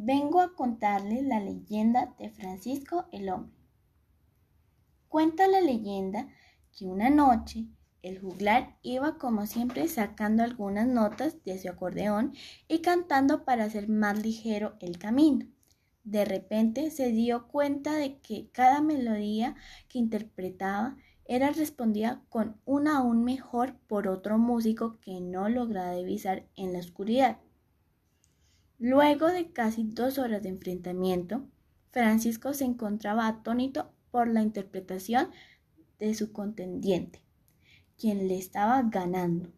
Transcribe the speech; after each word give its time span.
vengo 0.00 0.40
a 0.40 0.54
contarles 0.54 1.24
la 1.24 1.40
leyenda 1.40 2.14
de 2.20 2.30
Francisco 2.30 3.06
el 3.10 3.28
Hombre. 3.30 3.58
Cuenta 5.08 5.48
la 5.48 5.60
leyenda 5.60 6.28
que 6.70 6.84
una 6.84 7.10
noche 7.10 7.66
el 8.02 8.20
juglar 8.20 8.78
iba 8.82 9.18
como 9.18 9.46
siempre 9.46 9.88
sacando 9.88 10.44
algunas 10.44 10.86
notas 10.86 11.42
de 11.42 11.58
su 11.58 11.68
acordeón 11.68 12.32
y 12.68 12.78
cantando 12.78 13.44
para 13.44 13.64
hacer 13.64 13.88
más 13.88 14.22
ligero 14.22 14.76
el 14.78 14.98
camino. 14.98 15.46
De 16.04 16.24
repente 16.24 16.92
se 16.92 17.10
dio 17.10 17.48
cuenta 17.48 17.96
de 17.96 18.20
que 18.20 18.50
cada 18.52 18.80
melodía 18.80 19.56
que 19.88 19.98
interpretaba 19.98 20.96
era 21.24 21.50
respondida 21.50 22.22
con 22.28 22.60
una 22.64 22.98
aún 22.98 23.24
mejor 23.24 23.74
por 23.88 24.06
otro 24.06 24.38
músico 24.38 25.00
que 25.00 25.20
no 25.20 25.48
lograba 25.48 25.96
divisar 25.96 26.46
en 26.54 26.72
la 26.72 26.78
oscuridad. 26.78 27.38
Luego 28.78 29.26
de 29.26 29.50
casi 29.50 29.82
dos 29.82 30.18
horas 30.18 30.42
de 30.42 30.50
enfrentamiento, 30.50 31.48
Francisco 31.90 32.54
se 32.54 32.64
encontraba 32.64 33.26
atónito 33.26 33.92
por 34.12 34.28
la 34.28 34.42
interpretación 34.42 35.30
de 35.98 36.14
su 36.14 36.32
contendiente, 36.32 37.20
quien 37.96 38.28
le 38.28 38.38
estaba 38.38 38.80
ganando. 38.82 39.50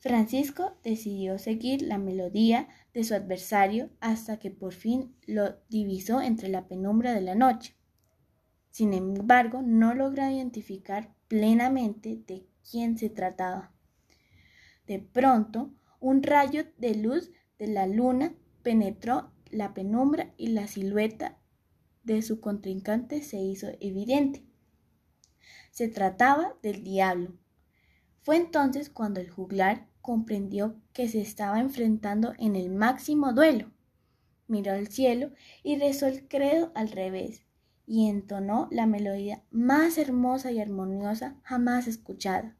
Francisco 0.00 0.78
decidió 0.82 1.38
seguir 1.38 1.82
la 1.82 1.98
melodía 1.98 2.68
de 2.94 3.04
su 3.04 3.14
adversario 3.14 3.90
hasta 4.00 4.38
que 4.38 4.50
por 4.50 4.72
fin 4.72 5.14
lo 5.26 5.56
divisó 5.68 6.20
entre 6.22 6.48
la 6.48 6.68
penumbra 6.68 7.14
de 7.14 7.20
la 7.20 7.34
noche. 7.34 7.74
Sin 8.70 8.94
embargo, 8.94 9.62
no 9.62 9.94
logra 9.94 10.32
identificar 10.32 11.14
plenamente 11.28 12.22
de 12.26 12.46
quién 12.70 12.96
se 12.96 13.10
trataba. 13.10 13.72
De 14.86 14.98
pronto, 14.98 15.70
un 16.00 16.22
rayo 16.22 16.64
de 16.78 16.94
luz 16.94 17.30
de 17.58 17.68
la 17.68 17.86
luna 17.86 18.34
penetró 18.62 19.30
la 19.50 19.74
penumbra 19.74 20.32
y 20.36 20.48
la 20.48 20.66
silueta 20.66 21.38
de 22.02 22.22
su 22.22 22.40
contrincante 22.40 23.22
se 23.22 23.38
hizo 23.38 23.68
evidente. 23.80 24.44
Se 25.70 25.88
trataba 25.88 26.56
del 26.62 26.82
diablo. 26.82 27.38
Fue 28.22 28.36
entonces 28.36 28.90
cuando 28.90 29.20
el 29.20 29.30
juglar 29.30 29.88
comprendió 30.00 30.80
que 30.92 31.08
se 31.08 31.20
estaba 31.20 31.60
enfrentando 31.60 32.32
en 32.38 32.56
el 32.56 32.70
máximo 32.70 33.32
duelo. 33.32 33.70
Miró 34.46 34.72
al 34.72 34.88
cielo 34.88 35.32
y 35.62 35.76
rezó 35.76 36.06
el 36.06 36.26
credo 36.26 36.72
al 36.74 36.90
revés 36.90 37.44
y 37.86 38.08
entonó 38.08 38.68
la 38.70 38.86
melodía 38.86 39.42
más 39.50 39.98
hermosa 39.98 40.52
y 40.52 40.60
armoniosa 40.60 41.36
jamás 41.42 41.86
escuchada. 41.86 42.56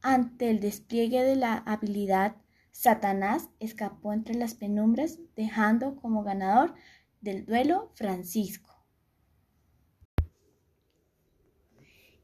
Ante 0.00 0.50
el 0.50 0.60
despliegue 0.60 1.22
de 1.22 1.36
la 1.36 1.56
habilidad, 1.56 2.36
Satanás 2.74 3.50
escapó 3.60 4.12
entre 4.12 4.34
las 4.34 4.54
penumbras, 4.54 5.20
dejando 5.36 5.94
como 5.94 6.24
ganador 6.24 6.74
del 7.20 7.46
duelo 7.46 7.92
Francisco. 7.94 8.84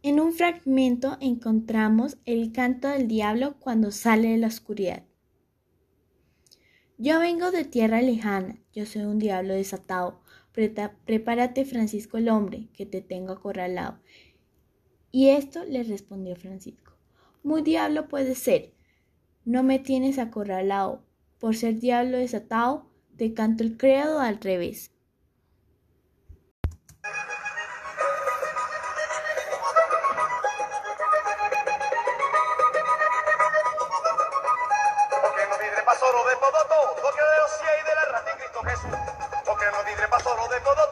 En 0.03 0.19
un 0.19 0.33
fragmento 0.33 1.17
encontramos 1.21 2.19
el 2.27 2.51
canto 2.51 2.89
del 2.89 3.07
diablo 3.07 3.61
cuando 3.61 3.93
sale 3.93 4.31
de 4.31 4.39
la 4.39 4.49
oscuridad. 4.49 5.05
Yo 6.99 7.21
vengo 7.21 7.53
de 7.53 7.65
tierra 7.65 8.03
lejana, 8.03 8.59
yo 8.73 8.87
soy 8.87 9.03
un 9.03 9.21
diablo 9.21 9.55
desatado. 9.55 10.21
Prepárate, 10.53 11.65
Francisco 11.65 12.19
el 12.19 12.29
hombre, 12.29 12.69
que 12.75 12.87
te 12.87 13.01
tengo 13.01 13.33
acorralado. 13.33 14.01
Y 15.13 15.29
esto 15.29 15.65
le 15.65 15.85
respondió 15.85 16.35
Francisco. 16.35 16.97
Muy 17.45 17.63
diablo 17.63 18.09
puede 18.09 18.35
ser, 18.35 18.75
no 19.51 19.65
me 19.65 19.81
tienes 19.81 20.21
acorralado. 20.21 21.03
Por 21.41 21.57
ser 21.57 21.81
diablo 21.81 22.19
desatado, 22.19 22.87
te 23.17 23.35
canto 23.35 23.65
el 23.65 23.77
credo 23.77 24.21
al 24.21 24.41
revés. 24.41 24.93
Porque 35.21 35.43
no 35.51 35.59
vidre 35.59 35.83
pa' 35.85 35.97
solo 35.99 36.25
de 36.29 36.37
todo 36.37 36.61
todo, 36.71 36.95
que 37.11 37.25
de 37.27 37.37
los 37.43 37.51
y 37.59 37.83
de 37.89 37.95
la 37.97 38.05
rata 38.13 38.31
y 38.31 38.39
Cristo 38.39 38.61
Jesús. 38.63 38.97
Porque 39.45 39.65
no 39.67 39.85
vidre 39.85 40.07
pa' 40.09 40.21
solo 40.21 40.47
de 40.47 40.61
todo, 40.61 40.90